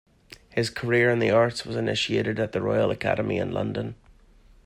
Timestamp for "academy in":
2.89-3.51